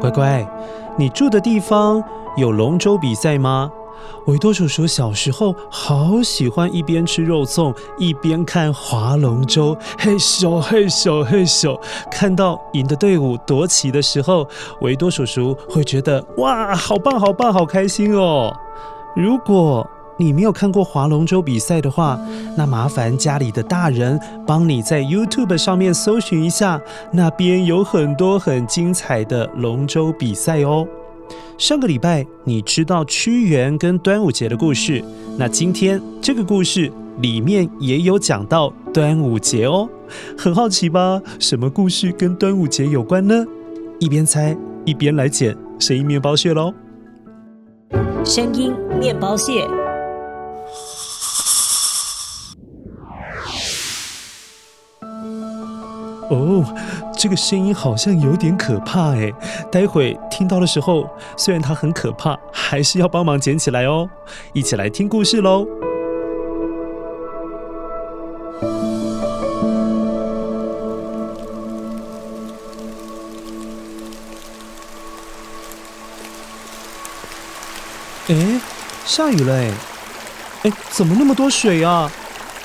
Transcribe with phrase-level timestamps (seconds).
[0.00, 0.46] 乖乖，
[0.96, 2.02] 你住的地方
[2.36, 3.70] 有龙舟比赛吗？
[4.26, 11.78] 维多叔叔小时候好喜欢一边吃肉粽一边看划龙舟，嘿咻嘿咻嘿咻。
[12.10, 14.46] 看到赢的队伍夺旗的时候，
[14.82, 18.54] 维多叔叔会觉得哇，好棒好棒，好开心哦。
[19.16, 19.88] 如果
[20.18, 22.20] 你没有看过划龙舟比赛的话，
[22.56, 26.80] 那麻烦家里的大人帮你在 YouTube 上面搜寻一下，
[27.12, 30.86] 那边有很多很精彩的龙舟比赛哦。
[31.56, 35.02] 上个礼拜你知道屈原跟端午节的故事，
[35.36, 36.90] 那今天这个故事
[37.20, 39.88] 里面也有讲到端午节哦，
[40.36, 41.20] 很好奇吧？
[41.38, 43.44] 什么故事跟端午节有关呢？
[44.00, 46.72] 一边猜一边来捡声音面包屑喽！
[48.24, 49.66] 声音面包屑。
[56.30, 56.62] 哦，
[57.16, 59.32] 这个声音好像有点可怕哎！
[59.72, 64.08] 待会听到的时候，虽然它很可怕，还是要帮忙捡起来哦。
[64.52, 65.66] 一起来听故事喽！
[78.28, 78.60] 哎，
[79.06, 79.70] 下雨了哎！
[80.64, 82.12] 哎，怎么那么多水啊？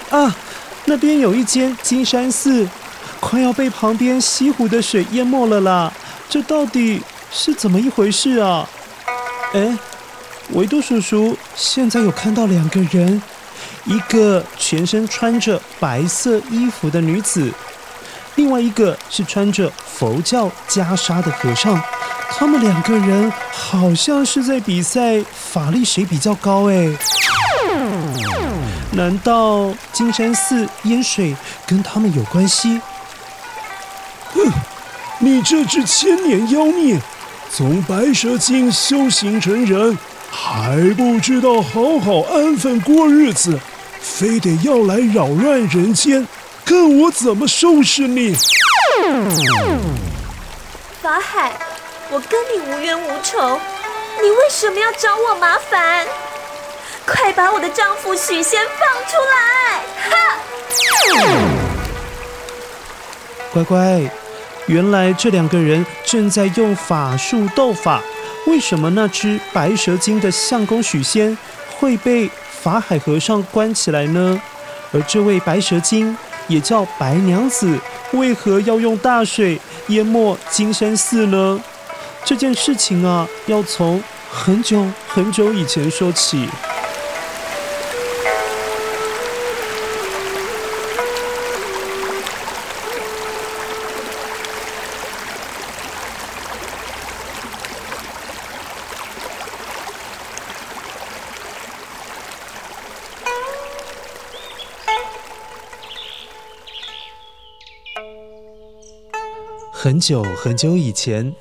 [0.09, 0.35] 啊，
[0.83, 2.67] 那边有一间金山寺。
[3.23, 5.91] 快要被旁边西湖的水淹没了啦！
[6.29, 7.01] 这到底
[7.31, 8.67] 是怎么一回事啊？
[9.53, 9.75] 哎，
[10.49, 13.23] 维多叔叔现在有看到两个人，
[13.85, 17.49] 一个全身穿着白色衣服的女子，
[18.35, 21.81] 另外一个是穿着佛教袈裟的和尚。
[22.29, 26.89] 他们两个人好像是在比赛法力谁比较高哎。
[28.91, 31.35] 难道金山寺淹水
[31.65, 32.79] 跟他们有关系？
[34.33, 34.51] 哼，
[35.19, 36.99] 你这只千年妖孽，
[37.51, 39.97] 从白蛇精修行成人，
[40.31, 43.59] 还不知道好好安分过日子，
[44.01, 46.27] 非得要来扰乱人间，
[46.65, 48.35] 看我怎么收拾你！
[51.01, 51.53] 法海，
[52.09, 53.59] 我跟你无冤无仇，
[54.21, 56.05] 你为什么要找我麻烦？
[57.05, 59.81] 快把我的丈夫许仙放出来！
[60.09, 60.39] 哈！
[63.51, 64.22] 乖乖。
[64.67, 68.01] 原来这两个人正在用法术斗法，
[68.47, 71.37] 为什么那只白蛇精的相公许仙
[71.77, 72.29] 会被
[72.61, 74.41] 法海和尚关起来呢？
[74.93, 76.15] 而这位白蛇精
[76.47, 77.77] 也叫白娘子，
[78.13, 81.59] 为何要用大水淹没金山寺呢？
[82.23, 84.01] 这件事情啊，要从
[84.31, 86.47] 很久很久以前说起。
[109.83, 111.35] 很久很久以前，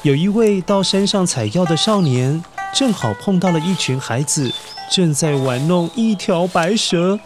[0.00, 2.42] 有一位到山上采药的少年，
[2.72, 4.50] 正好碰到了一群孩子
[4.90, 7.20] 正在玩弄一条白蛇。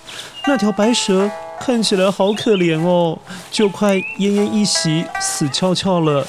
[0.48, 3.16] 那条白蛇看起来好可怜哦，
[3.52, 6.26] 就快奄奄一息、死翘翘了。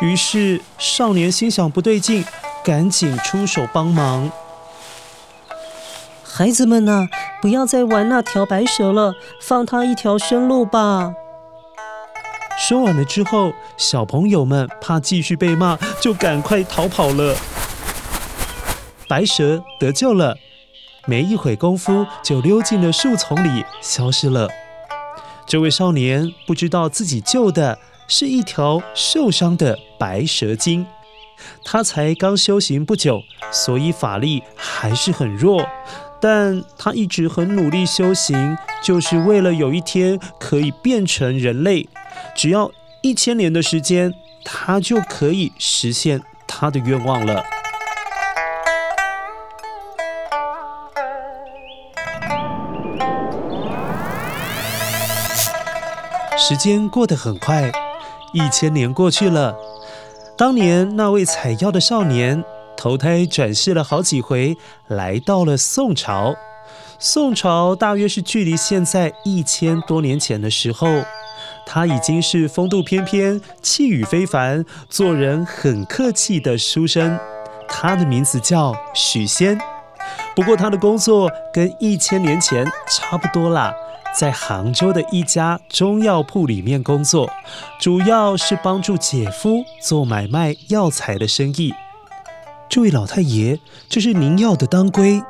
[0.00, 2.24] 于是少年心想不对劲，
[2.64, 4.32] 赶紧出手帮忙。
[6.24, 7.06] 孩子们呐，
[7.40, 11.12] 不要再玩那条白蛇了，放它一条生路吧。
[12.58, 17.36] 说完了之后，小朋友们怕继续被骂，就赶快逃跑了。
[19.08, 20.36] 白蛇得救了，
[21.06, 24.48] 没一会功夫就溜进了树丛里，消失了。
[25.46, 27.78] 这位少年不知道自己救的
[28.08, 30.84] 是一条受伤的白蛇精，
[31.64, 33.22] 他才刚修行不久，
[33.52, 35.64] 所以法力还是很弱。
[36.20, 41.88] 但他一直很努力修行，就是为了有一天可以变成人类。
[42.34, 42.70] 只要
[43.02, 44.12] 一千年的时间，
[44.44, 47.44] 他就可以实现他的愿望了。
[56.36, 57.70] 时间过得很快，
[58.32, 59.54] 一千年过去了。
[60.36, 62.42] 当年那位采药的少年，
[62.78, 66.36] 投胎转世了好几回，来到了宋朝。
[67.00, 70.86] 宋朝大约是距离现在一千多年前的时候，
[71.66, 77.18] 他已经是风度翩翩、气宇非凡、做人很客气的书生。
[77.68, 79.58] 他的名字叫许仙。
[80.36, 83.74] 不过他的工作跟一千年前差不多啦。
[84.16, 87.28] 在杭州的一家中药铺里面工作，
[87.80, 91.74] 主要是帮助姐夫做买卖药材的生意。
[92.68, 95.22] 这位老太爷，这是您要的当归。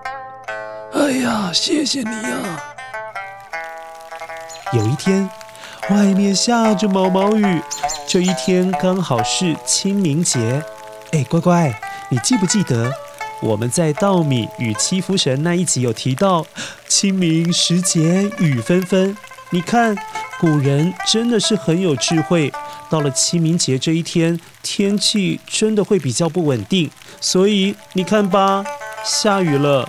[0.92, 2.60] 哎呀，谢谢你呀！
[4.72, 5.30] 有一天，
[5.88, 7.62] 外面下着毛毛雨，
[8.08, 10.60] 这一天刚好是清明节。
[11.12, 12.92] 哎，乖乖，你记不记得？
[13.40, 16.44] 我们在稻米与七福神那一集有提到，
[16.88, 19.16] 清明时节雨纷纷。
[19.50, 19.96] 你看，
[20.40, 22.52] 古人真的是很有智慧。
[22.90, 26.90] 到了清明节这一天，天气真的会比较不稳定，
[27.20, 28.64] 所以你看吧，
[29.04, 29.88] 下雨了。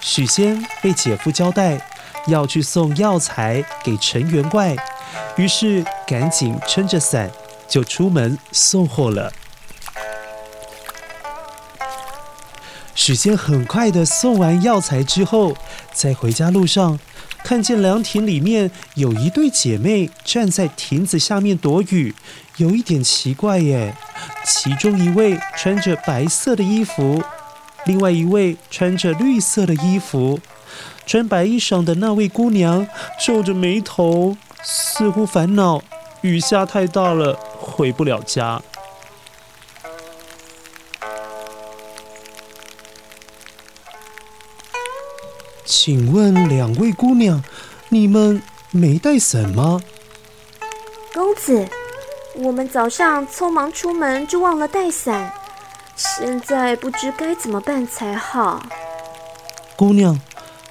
[0.00, 1.80] 许仙被姐夫交代
[2.28, 4.76] 要去送药材给陈员外，
[5.36, 7.30] 于是赶紧撑着伞。
[7.66, 9.32] 就出门送货了。
[12.94, 15.56] 许仙很快的送完药材之后，
[15.92, 17.00] 在回家路上，
[17.44, 22.14] 看见凉亭里面有一对姐妹站在亭子下面躲雨，
[22.56, 23.94] 有一点奇怪耶。
[24.46, 27.22] 其中一位穿着白色的衣服，
[27.84, 30.40] 另外一位穿着绿色的衣服。
[31.04, 32.86] 穿白衣裳的那位姑娘
[33.22, 35.82] 皱着眉头，似乎烦恼
[36.22, 37.38] 雨下太大了。
[37.60, 38.60] 回不了家。
[45.64, 47.42] 请问两位姑娘，
[47.88, 49.80] 你们没带伞吗？
[51.14, 51.66] 公子，
[52.34, 55.32] 我们早上匆忙出门就忘了带伞，
[55.96, 58.62] 现在不知该怎么办才好。
[59.74, 60.20] 姑娘，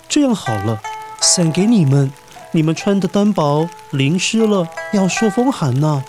[0.08, 0.80] 这样好了，
[1.20, 2.12] 伞给你们，
[2.52, 6.04] 你们穿的单薄，淋湿了要受风寒呢。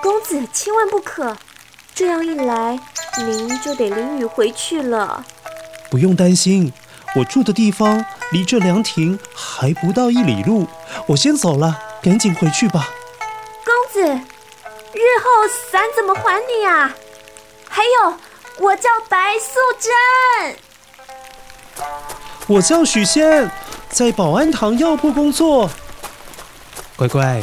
[0.00, 1.36] 公子千万不可，
[1.92, 2.78] 这样一来，
[3.18, 5.24] 您就得淋雨回去了。
[5.90, 6.72] 不用担心，
[7.16, 10.68] 我住的地方离这凉亭还不到一里路，
[11.06, 12.90] 我先走了，赶紧回去吧。
[13.64, 16.94] 公子，日后伞怎么还你啊？
[17.70, 18.18] 还有，
[18.58, 20.56] 我叫白素贞。
[22.46, 23.50] 我叫许仙，
[23.88, 25.70] 在保安堂药铺工作。
[26.96, 27.42] 乖乖，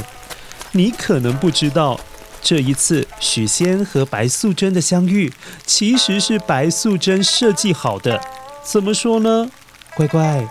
[0.72, 2.00] 你可能不知道。
[2.44, 5.34] 这一次，许仙和白素贞的相遇，
[5.66, 8.22] 其实是白素贞设计好的。
[8.64, 9.50] 怎么说呢？
[9.96, 10.44] 乖乖，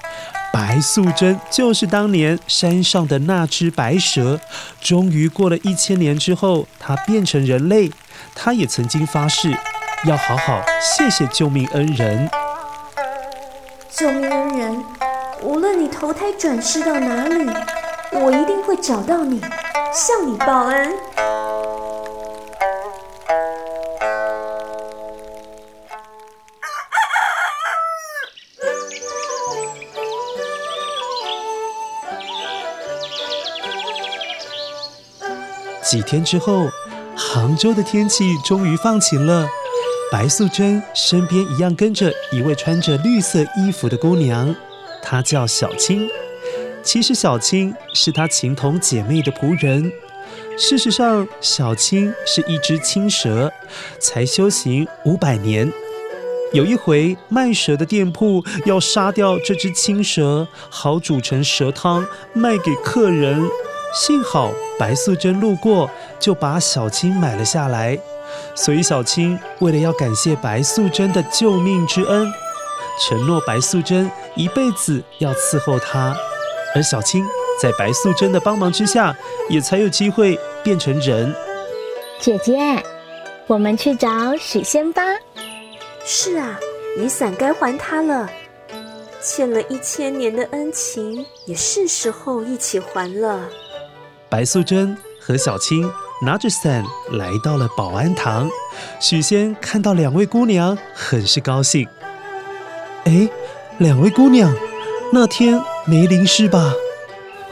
[0.53, 4.39] 白素贞就是当年山上的那只白蛇。
[4.81, 7.91] 终于过了一千年之后，她变成人类。
[8.35, 9.51] 她也曾经发誓，
[10.05, 12.31] 要好好谢谢救命恩人。
[13.91, 14.85] 救命恩人，
[15.43, 17.51] 无论你投胎转世到哪里，
[18.13, 19.41] 我一定会找到你，
[19.93, 20.93] 向你报恩。
[35.93, 36.71] 几天之后，
[37.15, 39.47] 杭州的天气终于放晴了。
[40.11, 44.57] 白素贞身边一样跟着一位穿着绿色衣服的姑娘，
[45.03, 46.09] 她叫小青。
[46.83, 49.93] 其实小青是她情同姐妹的仆人。
[50.57, 53.53] 事实上，小青是一只青蛇，
[54.01, 55.71] 才修行五百年。
[56.55, 63.47] 有一回卖蛇的店铺要杀掉这只青蛇，好煮成蛇汤卖给客人。
[63.93, 67.99] 幸好白素贞路过，就把小青买了下来。
[68.55, 72.27] 所以小青为了要感谢白素贞的救命之恩，
[73.01, 76.17] 承诺白素贞一辈子要伺候她。
[76.75, 77.27] 而小青
[77.61, 79.15] 在白素贞的帮忙之下，
[79.51, 81.35] 也才有机会变成人。
[82.19, 82.59] 姐姐，
[83.47, 85.03] 我们去找许仙吧。
[86.05, 86.59] 是啊，
[86.97, 88.31] 雨伞该还他了。
[89.21, 93.41] 欠了一千年的恩情，也是时候一起还了。
[94.33, 98.49] 白素贞和小青拿着伞来到了保安堂。
[98.99, 101.87] 许仙看到两位姑娘，很是高兴。
[103.05, 103.29] 哎，
[103.77, 104.51] 两位姑娘，
[105.13, 106.73] 那天没淋湿吧？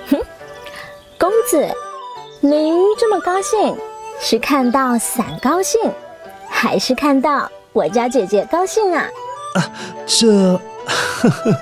[0.08, 0.18] 哼，
[1.18, 1.68] 公子，
[2.40, 3.76] 您这么高兴，
[4.18, 5.78] 是看到伞高兴，
[6.48, 9.06] 还是看到我家姐姐高兴啊？
[9.54, 9.70] 啊，
[10.06, 11.54] 这，呵呵，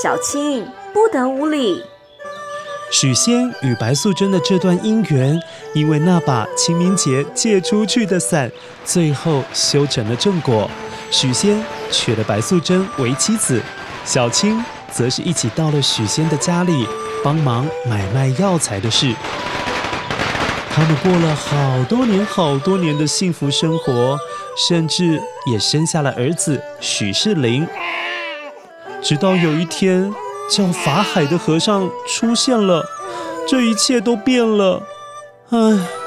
[0.00, 1.82] 小青不得无礼。
[2.92, 5.38] 许仙与白素贞的这段姻缘，
[5.74, 8.50] 因为那把清明节借出去的伞，
[8.84, 10.70] 最后修成了正果。
[11.10, 13.60] 许仙娶了白素贞为妻子，
[14.04, 16.86] 小青则是一起到了许仙的家里，
[17.24, 19.12] 帮忙买卖药材的事。
[20.70, 24.16] 他们过了好多年、好多年的幸福生活，
[24.68, 27.66] 甚至也生下了儿子许仕林。
[29.02, 30.12] 直到有一天。
[30.48, 32.84] 叫法海的和尚出现了，
[33.48, 34.82] 这一切都变了，
[35.50, 36.05] 唉。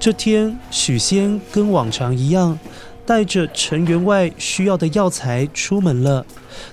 [0.00, 2.58] 这天，许仙跟往常一样，
[3.04, 6.24] 带着陈员外需要的药材出门了。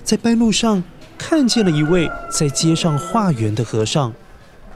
[0.02, 0.82] 在半路上，
[1.18, 4.14] 看见了一位在街上化缘的和尚。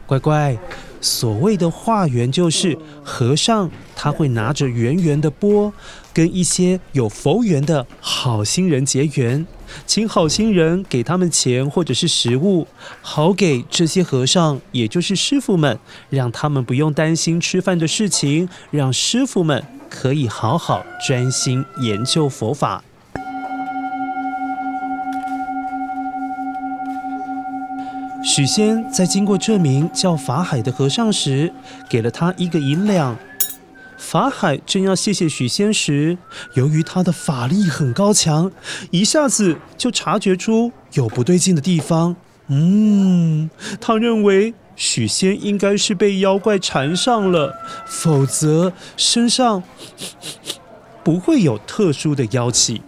[0.05, 0.59] 乖乖，
[1.01, 5.73] 所谓的化缘，就是和尚他会拿着圆圆的钵，
[6.13, 9.47] 跟一些有佛缘的好心人结缘。
[9.87, 12.67] 请好心人给他们钱或者是食物，
[13.01, 15.79] 好给这些和尚，也就是师傅们，
[16.11, 22.83] 让他们不用担心吃饭的事情，让师傅们可以好好专心研究佛法。
[28.25, 31.53] 许仙在经过这名叫法海的和尚时，
[31.89, 33.17] 给了他一个银两。
[34.03, 36.19] 法海正要谢谢许仙时，
[36.55, 38.51] 由于他的法力很高强，
[38.91, 42.17] 一下子就察觉出有不对劲的地方。
[42.49, 43.49] 嗯，
[43.81, 47.55] 他认为许仙应该是被妖怪缠上了，
[47.87, 49.63] 否则身上
[51.05, 52.83] 不会有特殊的妖气。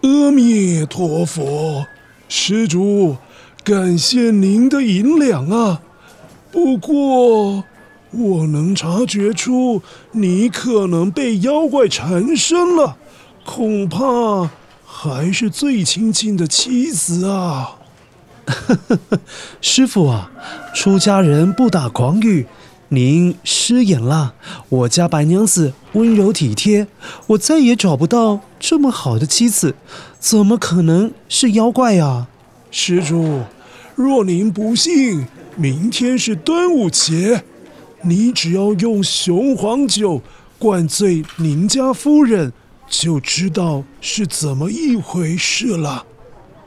[0.00, 1.86] 阿弥陀佛，
[2.26, 3.18] 施主，
[3.62, 5.82] 感谢您的银两啊。
[6.50, 7.64] 不过。
[8.12, 12.96] 我能察觉出你可能被妖怪缠身了，
[13.44, 14.50] 恐怕
[14.84, 17.76] 还是最亲近的妻子啊！
[19.62, 20.30] 师傅啊，
[20.74, 22.46] 出家人不打诳语，
[22.88, 24.34] 您失言了。
[24.68, 26.88] 我家白娘子温柔体贴，
[27.28, 29.76] 我再也找不到这么好的妻子，
[30.18, 32.26] 怎么可能是妖怪啊？
[32.72, 33.42] 施主，
[33.94, 37.44] 若您不信，明天是端午节。
[38.02, 40.22] 你只要用雄黄酒
[40.58, 42.52] 灌醉您家夫人，
[42.88, 46.06] 就知道是怎么一回事了。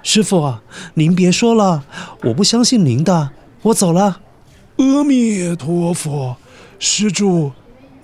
[0.04, 0.62] 师傅啊，
[0.94, 1.86] 您别说了，
[2.24, 3.32] 我不相信您的，
[3.64, 4.22] 我走了。
[4.78, 6.38] 阿弥陀佛，
[6.78, 7.52] 施主，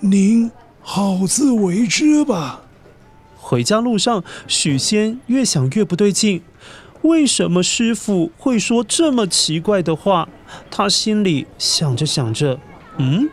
[0.00, 2.62] 您好自为之吧。
[3.36, 6.42] 回家路上，许仙越想越不对劲，
[7.02, 10.28] 为什么师傅会说这么奇怪的话？
[10.70, 12.58] 他心里想着想着。
[13.00, 13.30] 嗯，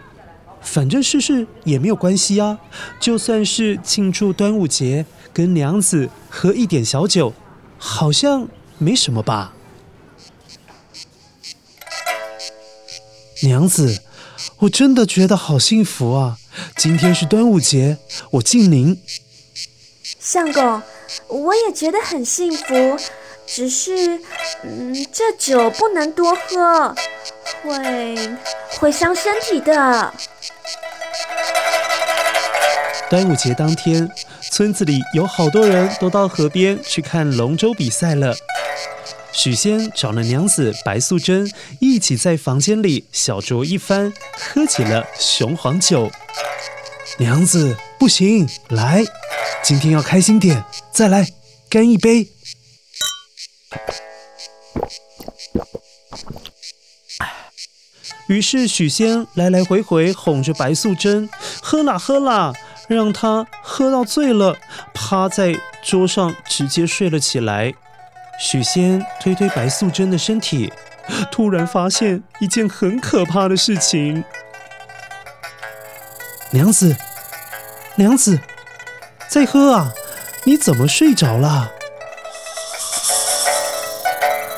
[0.61, 2.57] 反正试试也没有关系啊。
[2.99, 7.33] 就算是庆祝端午节，跟娘子喝一点小酒，
[7.77, 8.47] 好像
[8.77, 9.53] 没什么吧。
[13.43, 14.01] 娘子，
[14.59, 16.37] 我真的觉得好幸福啊！
[16.75, 17.97] 今天是端午节，
[18.31, 18.99] 我敬您。
[20.19, 20.81] 相公，
[21.27, 22.97] 我也觉得很幸福，
[23.45, 24.19] 只是，
[24.63, 26.95] 嗯，这酒不能多喝。
[27.67, 28.15] 会
[28.79, 30.13] 会伤身体的。
[33.09, 34.09] 端午节当天，
[34.51, 38.33] 村子里有好多人都到河边去看龙舟比赛了。
[39.33, 46.09] 许仙找了娘子白素贞，一起在房间里小酌一番，喝起了雄黄酒。
[47.17, 49.03] 娘子，不行，来，
[49.61, 51.27] 今天要开心点，再来，
[51.69, 52.29] 干一杯。
[58.27, 61.29] 于是许仙来来回回哄着白素贞，
[61.61, 62.53] 喝啦喝啦，
[62.87, 64.55] 让她喝到醉了，
[64.93, 67.73] 趴在桌上直接睡了起来。
[68.39, 70.71] 许仙推推白素贞的身体，
[71.31, 74.23] 突然发现一件很可怕的事情。
[76.51, 76.95] 娘子，
[77.95, 78.39] 娘子，
[79.27, 79.91] 在喝啊！
[80.43, 81.71] 你怎么睡着了？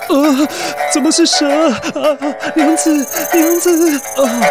[0.10, 0.48] 呃，
[0.92, 1.48] 怎么是蛇？
[1.48, 1.78] 啊，
[2.56, 2.92] 娘子，
[3.34, 4.42] 娘子，啊！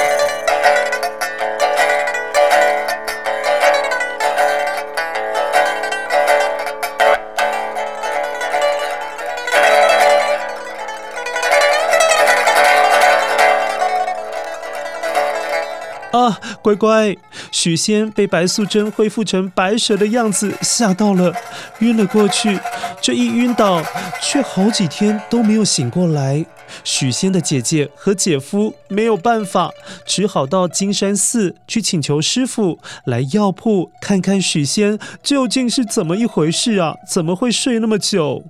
[16.10, 17.16] 啊，乖乖，
[17.50, 21.34] 许仙被白素贞恢复成白蛇的样子吓到了，
[21.80, 22.58] 晕了过去。
[23.00, 23.82] 这一晕倒，
[24.20, 26.44] 却好几天都没有醒过来。
[26.84, 29.70] 许仙的姐姐和姐夫没有办法，
[30.04, 36.94] 只好到金山寺去请求师傅来药铺看看许仙究竟是怎么一回事啊？
[37.08, 38.44] 怎么会睡那么久？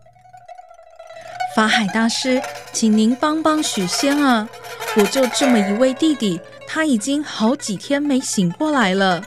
[1.55, 4.49] 法海大师，请您帮帮许仙啊！
[4.97, 6.41] 我就这么一位弟弟。
[6.71, 9.23] 他已经好几天没醒过来了。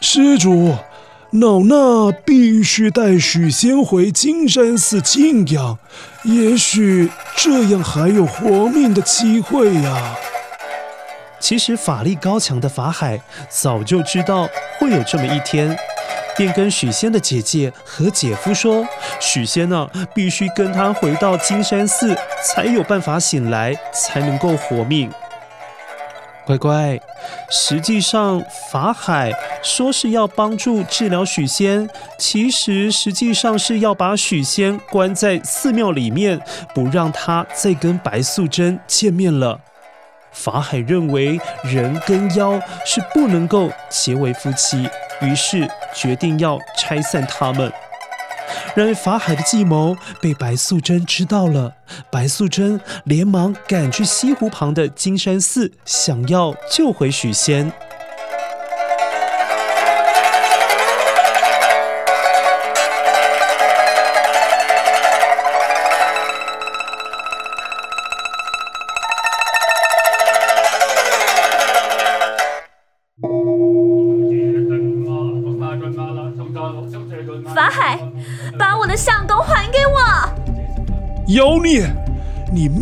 [0.00, 0.74] 施主，
[1.40, 5.76] 老衲必须带许仙回金山寺静养，
[6.22, 10.14] 也许这样还有活命的机会呀。
[11.40, 14.48] 其实法力高强的法海早就知道
[14.78, 15.76] 会有这么一天，
[16.36, 18.86] 便跟许仙的姐姐和姐夫说
[19.18, 25.10] ：“许仙呢，必须跟他回到金山寺，才有办法醒来，才能够活命。”
[26.46, 27.00] 乖乖，
[27.50, 29.32] 实际上法海
[29.62, 36.38] 说是要帮助治疗许仙，其实实际上是要把许仙关在寺庙里面，
[36.74, 39.58] 不让他再跟白素贞见面了。
[40.32, 44.86] 法海认为人跟妖是不能够结为夫妻，
[45.22, 47.72] 于是决定要拆散他们。
[48.74, 51.74] 然而法海的计谋被白素贞知道了，
[52.10, 57.72] 白素贞连忙赶去西湖旁的金山寺，想要救回许仙。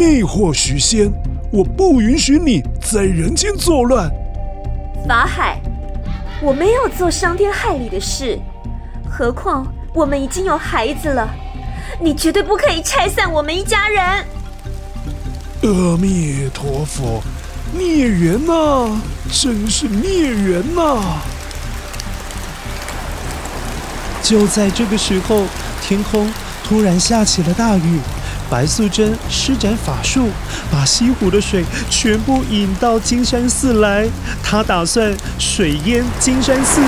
[0.02, 1.12] 魅惑许仙，
[1.52, 4.10] 我不允许你在人间作乱。
[5.06, 5.60] 法海，
[6.42, 8.36] 我没有做伤天害理的事，
[9.08, 11.30] 何况我们已经有孩子了，
[12.00, 14.02] 你绝对不可以拆散我们一家人。
[15.62, 17.22] 阿弥陀佛，
[17.72, 21.00] 孽缘呐，真是孽缘呐！
[24.20, 25.44] 就在这个时候，
[25.80, 26.28] 天空
[26.64, 28.00] 突然下起了大雨。
[28.52, 30.28] 白素贞施展法术，
[30.70, 34.06] 把西湖的水全部引到金山寺来。
[34.42, 36.82] 她打算水淹金山寺，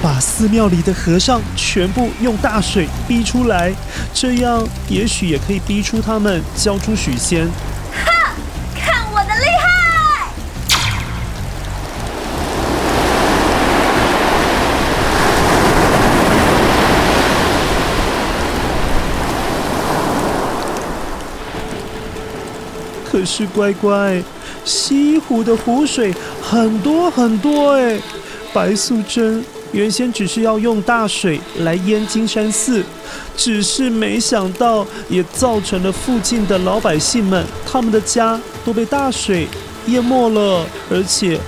[0.00, 3.70] 把寺庙里的和尚全部用大水逼出来，
[4.14, 7.46] 这样也许也可以逼出他们交出许仙。
[23.24, 24.22] 是乖乖，
[24.64, 27.98] 西湖的湖水很多很多哎。
[28.52, 32.84] 白素贞原先只是要用大水来淹金山寺，
[33.36, 39.48] 只是没想到也造成了附近的老百姓们，他们的家都被大水
[39.86, 41.40] 淹没了，而且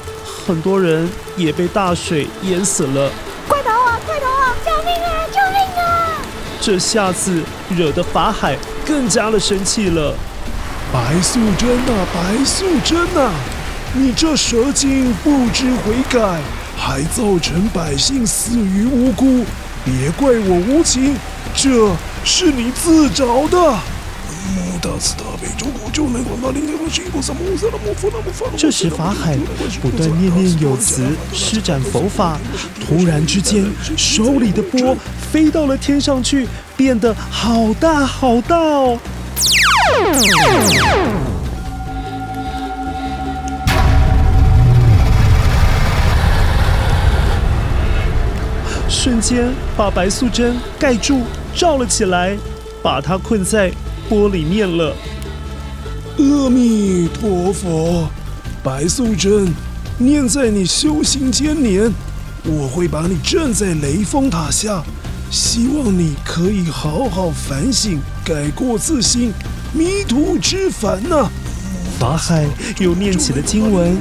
[0.44, 3.08] 很多人也被大水淹死了。
[3.48, 4.00] 快逃啊！
[4.04, 4.56] 快逃啊！
[4.64, 5.26] 救命啊！
[5.30, 6.20] 救命啊！
[6.60, 10.12] 这下子惹得法海更加的生气了。
[10.92, 13.30] 白素贞呐，白素贞呐，
[13.92, 16.40] 你这蛇精不知悔改，
[16.76, 19.44] 还造成百姓死于无辜，
[19.84, 21.16] 别怪我无情，
[21.54, 21.90] 这
[22.24, 23.74] 是你自找的。
[28.56, 29.36] 这时法海
[29.82, 32.38] 不断念念有词，施展佛法，
[32.80, 34.96] 突然之间，手里的钵
[35.32, 36.46] 飞到了天上去，
[36.76, 38.98] 变得好大好大哦！
[49.26, 52.38] 间把白素贞盖住，罩了起来，
[52.80, 53.72] 把她困在
[54.08, 54.94] 钵里面了。
[56.18, 58.08] 阿弥陀佛，
[58.62, 59.52] 白素贞，
[59.98, 61.92] 念在你修行千年，
[62.44, 64.84] 我会把你镇在雷峰塔下，
[65.28, 69.32] 希望你可以好好反省，改过自新，
[69.72, 71.28] 迷途知返呐、
[71.98, 72.44] 法海
[72.78, 73.96] 又念起了经文，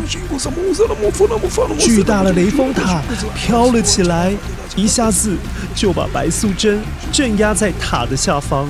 [1.79, 3.01] 巨大的雷峰塔
[3.33, 4.33] 飘了起来，
[4.75, 5.37] 一下子
[5.73, 8.67] 就把白素贞镇压在塔的下方。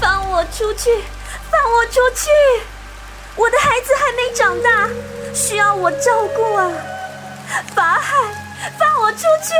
[0.00, 0.88] 放我出去，
[1.50, 2.30] 放我出去！
[3.36, 4.88] 我的孩子还没长大，
[5.34, 6.72] 需要我照顾啊！
[7.74, 8.16] 法海，
[8.78, 9.52] 放我出去！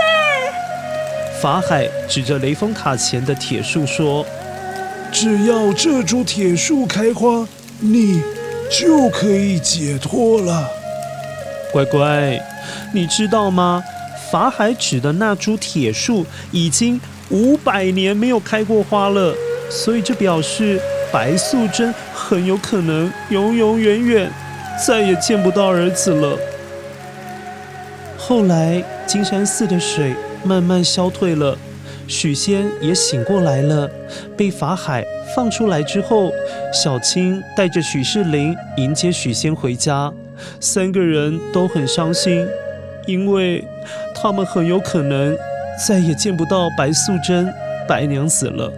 [1.41, 4.27] 法海指着雷峰塔前的铁树说
[5.11, 7.49] ：“只要这株铁树开花，
[7.79, 8.21] 你
[8.71, 10.69] 就可以解脱了。”
[11.73, 12.39] 乖乖，
[12.93, 13.83] 你知道吗？
[14.31, 17.01] 法海指的那株铁树已经
[17.31, 19.35] 五百年没有开过花了。
[19.71, 20.79] 所以这表示
[21.11, 24.31] 白素贞很有可能永永远远
[24.85, 26.37] 再也见不到儿子了。
[28.19, 31.57] 后来金山寺的水慢慢消退了，
[32.07, 33.91] 许仙也醒过来了。
[34.37, 36.33] 被法海放出来之后，
[36.73, 40.13] 小青带着许仕林迎接许仙回家，
[40.59, 42.47] 三个人都很伤心，
[43.07, 43.65] 因为
[44.15, 45.37] 他们很有可能
[45.87, 47.53] 再也见不到白素贞
[47.87, 48.73] 白娘子了。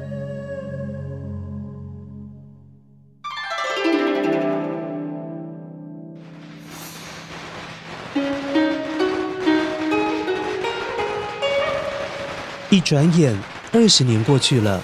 [12.72, 13.38] 一转眼，
[13.70, 14.82] 二十年过去了。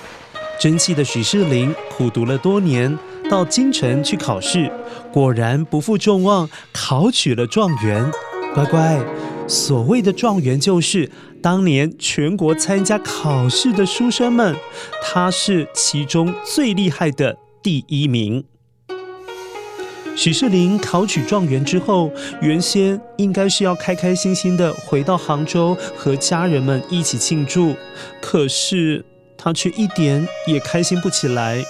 [0.60, 2.98] 争气的许仕林苦读了多年，
[3.30, 4.70] 到京城去考试，
[5.10, 8.04] 果然不负众望，考取了状元。
[8.54, 9.02] 乖乖，
[9.46, 11.10] 所谓的状元就是
[11.42, 14.54] 当年全国参加考试的书生们，
[15.02, 18.44] 他是其中最厉害的第一名。
[20.18, 27.76] 许仕林考取状元之后，原先应该是要开开心心的回到杭州和家人们一起庆祝，
[28.20, 29.04] 可是
[29.36, 31.64] 他却一点也开心不起来，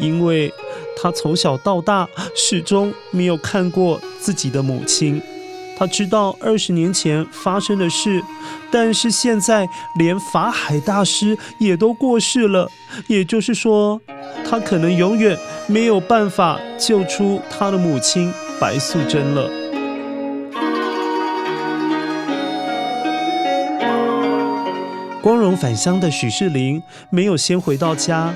[0.00, 0.52] 因为
[1.00, 5.22] 他从小到大始终没有看过自己的母亲。
[5.76, 8.22] 他知道二十年前发生的事，
[8.70, 12.70] 但是现在连法海大师也都过世了，
[13.08, 14.00] 也就是说，
[14.48, 19.50] 他可能永远没有办法救出他的母亲白素贞了。
[25.20, 28.34] 光荣返乡的许仕林没有先回到家，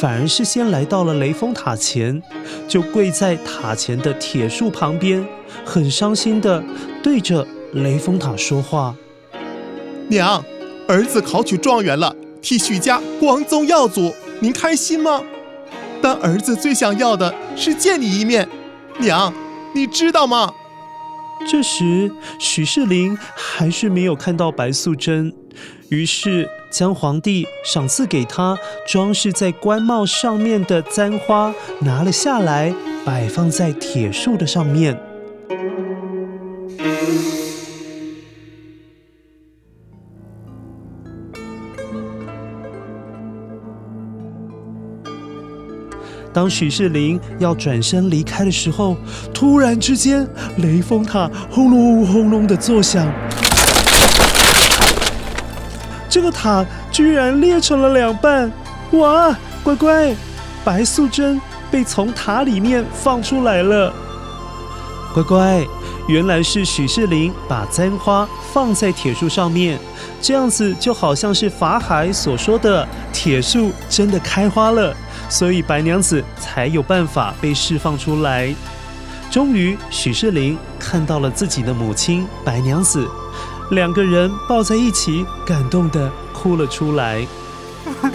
[0.00, 2.22] 反而是先来到了雷峰塔前，
[2.68, 5.26] 就跪在塔前的铁树旁边。
[5.64, 6.62] 很伤心的
[7.02, 8.94] 对着雷峰塔说话
[10.08, 10.44] ：“娘，
[10.86, 15.20] 儿子考取状元了，替许家光宗耀祖，您开心吗？
[16.00, 18.48] 但儿子最想要的是见你一面，
[18.98, 19.34] 娘，
[19.74, 20.52] 你知道吗？”
[21.50, 25.32] 这时，许仕林还是没有看到白素贞，
[25.90, 32.74] 于是将皇帝赏赐给他装饰在冠帽上面的簪花拿了下来，
[33.06, 34.98] 摆放在铁树的上面。
[46.34, 48.94] 当许仕林要转身离开的时候，
[49.32, 53.10] 突然之间，雷峰塔轰隆轰隆的作响，
[56.18, 58.50] 这个塔居然裂成了两半！
[58.90, 60.12] 哇，乖乖，
[60.64, 63.94] 白素贞被从塔里面放出来了！
[65.14, 65.64] 乖乖，
[66.08, 69.78] 原来是许仕林把簪花放在铁树上面，
[70.20, 74.92] 这样子就好像是法海所说的，铁树真的开花了。
[75.28, 78.52] 所以白娘子才有办法被释放出来。
[79.30, 83.08] 终于，许仕林看到了自己的母亲白娘子，
[83.70, 87.26] 两个人抱在一起，感动的哭了出来。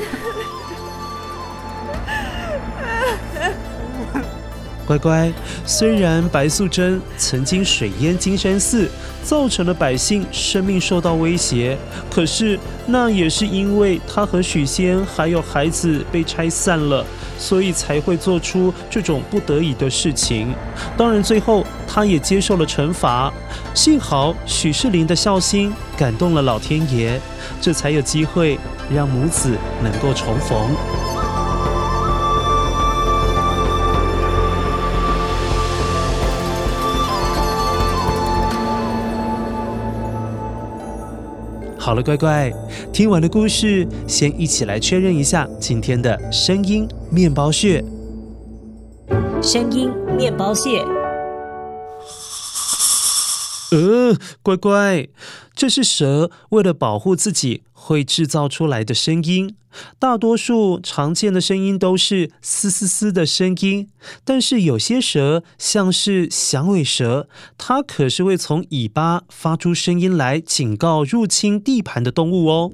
[4.85, 5.31] 乖乖，
[5.65, 8.89] 虽然白素贞曾经水淹金山寺，
[9.23, 11.77] 造成了百姓生命受到威胁，
[12.11, 17.05] 可是那也是因为她和许仙还有孩子被拆散了，
[17.37, 20.53] 所以才会做出这种不得已的事情。
[20.97, 23.31] 当然，最后他也接受了惩罚。
[23.73, 27.19] 幸好许世林的孝心感动了老天爷，
[27.61, 28.57] 这才有机会
[28.93, 31.02] 让母子能够重逢。
[41.93, 42.51] 好了，乖乖，
[42.91, 47.85] 听完了故事，先一起来确认一下今天的声音面包屑。
[49.43, 50.83] 声音面包屑。
[53.73, 55.07] 呃，乖乖，
[55.55, 59.55] 这是蛇为了保护自己会制造出来的声音。
[59.97, 63.89] 大多数常见的声音都是嘶嘶嘶的声音，
[64.23, 72.71] 但是有些蛇，像是响尾蛇，它可是会从尾巴发出声音来警告入侵地盘的动物哦。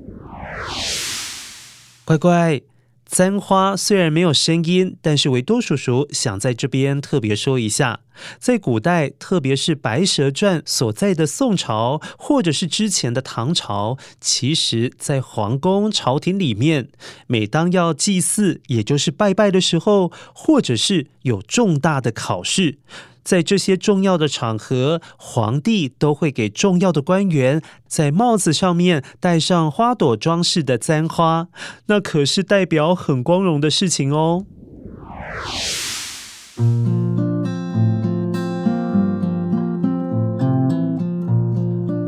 [2.03, 2.61] 乖乖。
[3.11, 8.01] 簪花虽然没有声音，但是维多叔叔想在这边特别说一下，
[8.37, 16.89] 在古代，特别是《白蛇传》所在的宋朝，或者是之前的唐朝，其实，在皇宫朝廷里面，
[17.25, 22.77] 每当要祭祀，也就是拜拜的时候，或者是有重大的考试。
[23.23, 31.47] 在这些重要的场合，皇帝都会给重要的官员在帽子上面戴上花朵装饰的簪花，
[31.87, 34.45] 那可是代表很光荣的事情哦。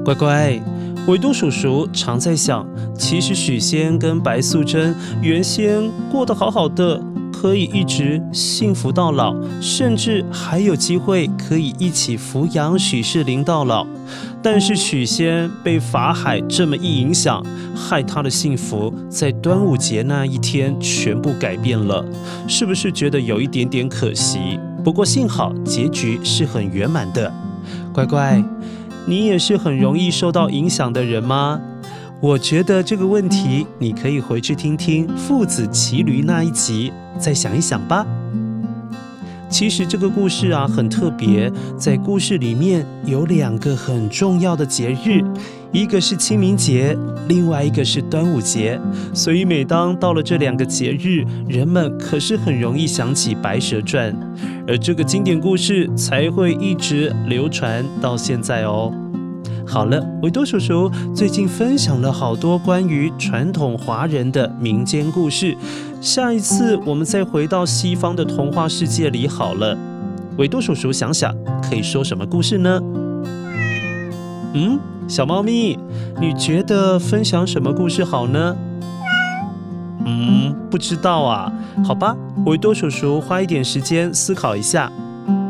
[0.04, 0.60] 乖乖，
[1.08, 7.11] 维多叔叔常在想，其实许仙跟白素贞原先过得好好的。
[7.42, 13.84] 可以一直幸福到老，甚至还有机会可以一起抚养许世林到老。
[14.44, 17.44] 但是许仙被法海这么一影响，
[17.76, 22.06] 害他的幸福在端午节那一天全部改变了，
[22.48, 24.60] 是不是觉得有一点点可惜？
[24.84, 27.34] 不过幸好结局是很圆满的。
[27.92, 28.44] 乖乖，
[29.08, 31.60] 你也是很容易受到影响的人吗？
[32.22, 36.94] 我觉得这个问题你可以回去听听父子骑驴那一集。
[37.18, 38.06] 再想一想吧。
[39.50, 45.22] 其实这个故事啊很特别，在故事里面有两个很重要的节日，
[45.74, 46.98] 一个是清明节，
[47.28, 48.80] 另外一个是端午节。
[49.14, 54.14] 所以每当到了这两个节日，人们可是很容易想起《白蛇传》，
[54.66, 58.90] 而这个经典故事才会一直流传到现在哦。
[59.68, 65.58] 好了，维多叔叔最近分享了好多关于传统华人的民间故事。
[66.02, 69.78] 下一次我们再回到西方的童话世界里好了。
[70.38, 72.82] 维多叔叔想想，可以说什么故事呢？
[74.54, 75.78] 嗯，小猫咪，
[76.20, 78.56] 你觉得分享什么故事好呢？
[80.04, 81.54] 嗯，不知道啊。
[81.86, 84.92] 好吧，维多叔叔花一点时间思考一下。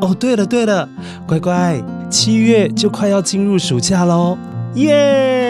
[0.01, 0.89] 哦，对了对了，
[1.25, 1.81] 乖乖。
[2.09, 4.37] 七月就快要进入暑假喽，
[4.75, 5.40] 耶！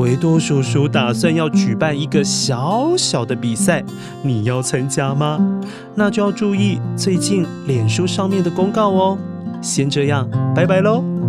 [0.00, 3.84] 维多叔叔打算要举办一个小小的比赛，
[4.22, 5.38] 你要参加吗？
[5.94, 9.18] 那就要注意最近脸书上面的公告哦。
[9.60, 11.19] 先这样，拜拜喽。